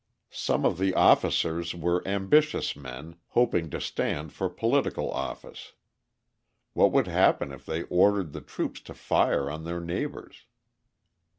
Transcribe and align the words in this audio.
Some 0.33 0.65
of 0.65 0.79
the 0.79 0.95
officers 0.95 1.75
were 1.75 2.01
ambitious 2.07 2.75
men, 2.75 3.17
hoping 3.27 3.69
to 3.69 3.79
stand 3.79 4.33
for 4.33 4.49
political 4.49 5.11
office. 5.11 5.73
What 6.73 6.91
would 6.91 7.05
happen 7.05 7.51
if 7.51 7.67
they 7.67 7.83
ordered 7.83 8.33
the 8.33 8.41
troops 8.41 8.79
to 8.89 8.95
fire 8.95 9.47
on 9.47 9.63
their 9.63 9.79
neighbours? 9.79 10.45